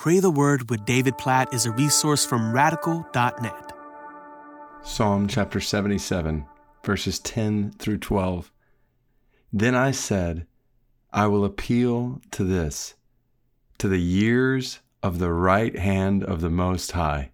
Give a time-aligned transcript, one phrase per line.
[0.00, 3.72] Pray the Word with David Platt is a resource from radical.net.
[4.82, 6.46] Psalm chapter 77,
[6.82, 8.50] verses 10 through 12.
[9.52, 10.46] Then I said,
[11.12, 12.94] I will appeal to this,
[13.76, 17.32] to the years of the right hand of the Most High.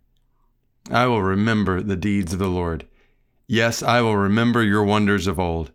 [0.91, 2.85] I will remember the deeds of the Lord.
[3.47, 5.71] Yes, I will remember your wonders of old.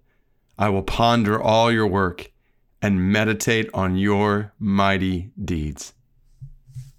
[0.60, 2.34] I will ponder all your work
[2.82, 5.94] and meditate on your mighty deeds.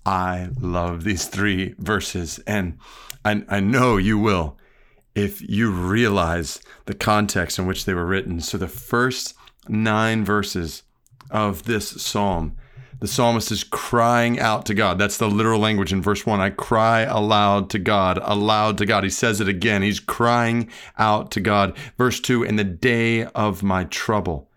[0.04, 2.78] I love these three verses, and
[3.24, 4.58] I, I know you will
[5.14, 8.40] if you realize the context in which they were written.
[8.40, 9.34] So, the first
[9.68, 10.82] nine verses
[11.30, 12.56] of this psalm,
[12.98, 14.98] the psalmist is crying out to God.
[14.98, 16.40] That's the literal language in verse one.
[16.40, 19.04] I cry aloud to God, aloud to God.
[19.04, 19.82] He says it again.
[19.82, 21.76] He's crying out to God.
[21.98, 24.48] Verse two, in the day of my trouble,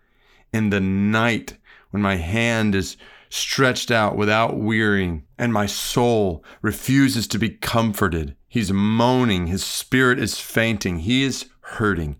[0.52, 1.56] in the night
[1.90, 2.96] when my hand is
[3.28, 8.36] stretched out without wearying, and my soul refuses to be comforted.
[8.48, 12.16] He's moaning, his spirit is fainting, he is hurting.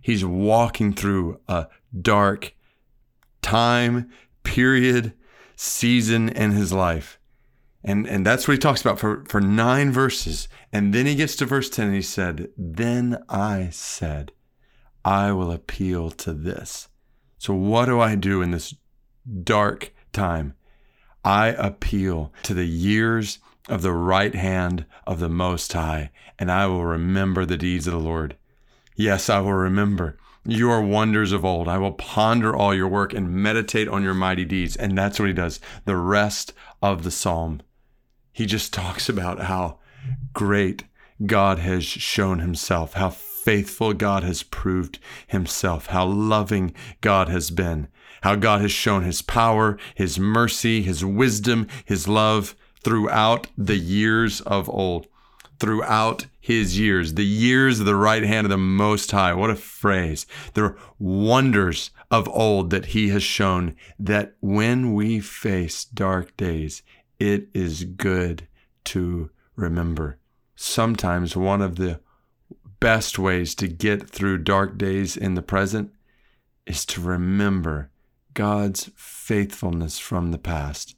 [0.00, 1.66] He's walking through a
[2.00, 2.54] dark
[3.42, 4.10] time,
[4.44, 5.12] period,
[5.56, 7.18] season in his life.
[7.82, 10.48] And, and that's what he talks about for, for nine verses.
[10.72, 14.32] And then he gets to verse 10 and he said, Then I said,
[15.04, 16.88] I will appeal to this.
[17.38, 18.74] So, what do I do in this
[19.44, 20.54] dark time?
[21.24, 26.66] I appeal to the years of the right hand of the Most High, and I
[26.66, 28.36] will remember the deeds of the Lord.
[28.96, 31.68] Yes, I will remember your wonders of old.
[31.68, 34.76] I will ponder all your work and meditate on your mighty deeds.
[34.76, 37.60] And that's what he does the rest of the psalm.
[38.32, 39.78] He just talks about how
[40.32, 40.84] great
[41.24, 47.88] God has shown himself, how faithful God has proved himself, how loving God has been,
[48.26, 54.40] how God has shown his power, his mercy, his wisdom, his love throughout the years
[54.40, 55.06] of old.
[55.60, 59.32] Throughout his years, the years of the right hand of the Most High.
[59.32, 60.26] What a phrase.
[60.54, 66.82] The wonders of old that he has shown that when we face dark days,
[67.20, 68.48] it is good
[68.86, 70.18] to remember.
[70.56, 72.00] Sometimes one of the
[72.80, 75.92] best ways to get through dark days in the present
[76.66, 77.92] is to remember
[78.36, 80.94] God's faithfulness from the past,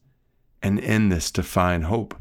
[0.61, 2.17] and in this to find hope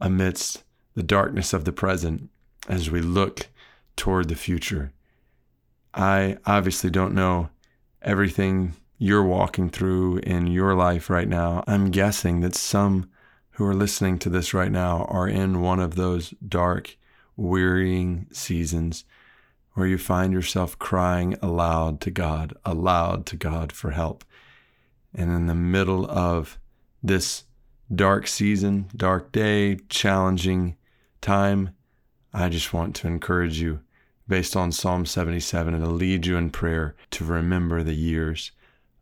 [0.00, 0.64] amidst
[0.94, 2.30] the darkness of the present
[2.66, 3.48] as we look
[3.96, 4.92] toward the future.
[5.92, 7.50] I obviously don't know
[8.00, 11.62] everything you're walking through in your life right now.
[11.66, 13.10] I'm guessing that some
[13.50, 16.96] who are listening to this right now are in one of those dark,
[17.36, 19.04] wearying seasons
[19.74, 24.24] where you find yourself crying aloud to God, aloud to God for help.
[25.14, 26.58] And in the middle of
[27.02, 27.44] this
[27.92, 30.76] dark season, dark day, challenging
[31.20, 31.70] time,
[32.32, 33.80] I just want to encourage you,
[34.28, 38.52] based on Psalm 77, and to lead you in prayer to remember the years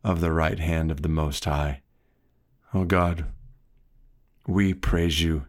[0.03, 1.81] of the right hand of the Most High.
[2.73, 3.25] Oh God,
[4.47, 5.45] we praise you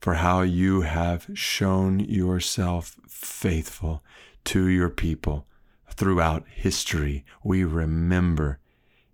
[0.00, 4.02] for how you have shown yourself faithful
[4.44, 5.46] to your people
[5.90, 7.24] throughout history.
[7.42, 8.58] We remember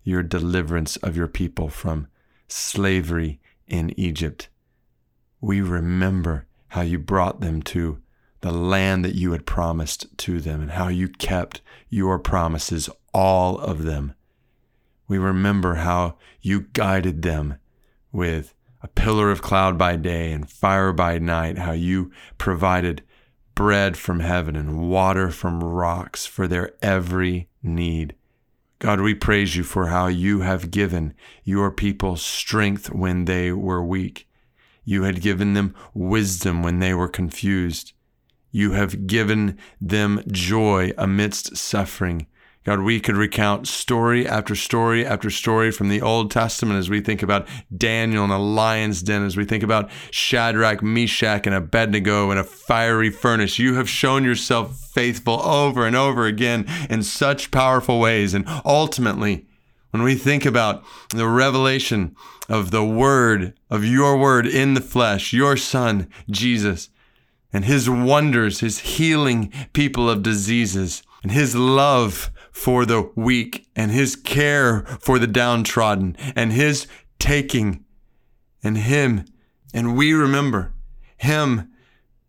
[0.03, 2.09] your deliverance of your people from
[2.49, 4.49] slavery in Egypt.
[5.41, 8.00] We remember how you brought them to
[8.41, 13.59] the land that you had promised to them and how you kept your promises, all
[13.59, 14.15] of them.
[15.09, 17.56] We remember how you guided them
[18.12, 23.03] with a pillar of cloud by day and fire by night, how you provided
[23.55, 28.15] bread from heaven and water from rocks for their every need.
[28.80, 31.12] God, we praise you for how you have given
[31.44, 34.26] your people strength when they were weak.
[34.86, 37.92] You had given them wisdom when they were confused.
[38.50, 42.26] You have given them joy amidst suffering.
[42.62, 47.00] God, we could recount story after story after story from the Old Testament as we
[47.00, 52.31] think about Daniel in a lion's den, as we think about Shadrach, Meshach, and Abednego
[52.31, 53.58] in a fiery furnace.
[53.58, 58.34] You have shown yourself faithful over and over again in such powerful ways.
[58.34, 59.46] And ultimately,
[59.90, 60.84] when we think about
[61.14, 62.14] the revelation
[62.46, 66.90] of the Word, of your Word in the flesh, your Son, Jesus,
[67.55, 73.91] and His wonders, His healing people of diseases, and His love for the weak and
[73.91, 76.87] his care for the downtrodden and his
[77.19, 77.85] taking
[78.62, 79.25] and him.
[79.73, 80.73] And we remember
[81.17, 81.70] him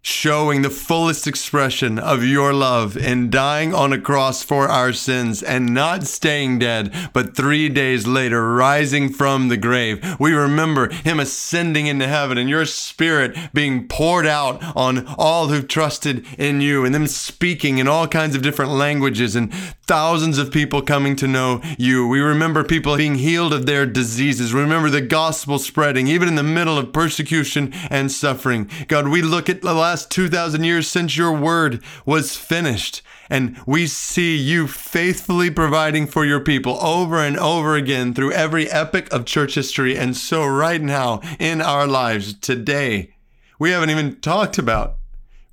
[0.03, 5.43] showing the fullest expression of your love in dying on a cross for our sins
[5.43, 10.03] and not staying dead, but three days later rising from the grave.
[10.19, 15.67] We remember him ascending into heaven and your spirit being poured out on all who've
[15.67, 19.53] trusted in you and them speaking in all kinds of different languages and
[19.91, 22.07] thousands of people coming to know you.
[22.07, 24.53] We remember people being healed of their diseases.
[24.53, 28.69] Remember the gospel spreading, even in the middle of persecution and suffering.
[28.87, 33.85] God, we look at the last 2,000 years since your word was finished, and we
[33.85, 39.25] see you faithfully providing for your people over and over again through every epic of
[39.25, 39.97] church history.
[39.97, 43.15] And so, right now in our lives today,
[43.59, 45.00] we haven't even talked about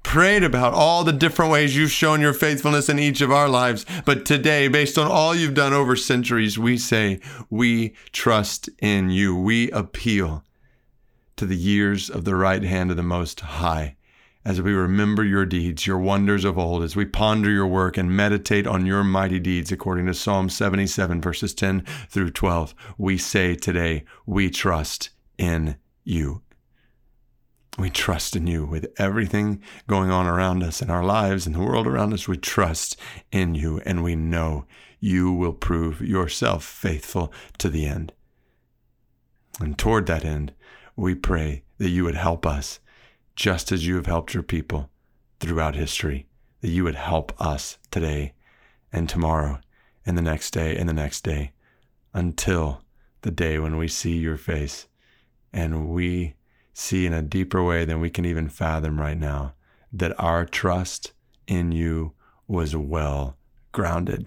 [0.08, 3.84] prayed about all the different ways you've shown your faithfulness in each of our lives.
[4.06, 7.20] But today, based on all you've done over centuries, we say,
[7.50, 9.36] we trust in you.
[9.36, 10.44] We appeal
[11.36, 13.96] to the years of the right hand of the Most High.
[14.46, 18.10] As we remember your deeds, your wonders of old, as we ponder your work and
[18.10, 23.54] meditate on your mighty deeds, according to Psalm 77, verses 10 through 12, we say
[23.54, 26.40] today, we trust in you.
[27.78, 31.60] We trust in you with everything going on around us in our lives and the
[31.60, 32.26] world around us.
[32.26, 32.96] We trust
[33.30, 34.66] in you and we know
[34.98, 38.12] you will prove yourself faithful to the end.
[39.60, 40.54] And toward that end,
[40.96, 42.80] we pray that you would help us,
[43.36, 44.90] just as you have helped your people
[45.38, 46.26] throughout history,
[46.62, 48.34] that you would help us today
[48.92, 49.60] and tomorrow
[50.04, 51.52] and the next day and the next day
[52.12, 52.82] until
[53.22, 54.88] the day when we see your face
[55.52, 56.34] and we
[56.78, 59.52] see in a deeper way than we can even fathom right now
[59.92, 61.12] that our trust
[61.48, 62.12] in you
[62.46, 63.36] was well
[63.72, 64.26] grounded.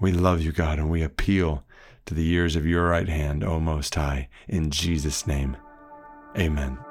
[0.00, 1.64] We love you, God, and we appeal
[2.06, 5.56] to the years of your right hand, O Most High, in Jesus' name.
[6.36, 6.85] Amen.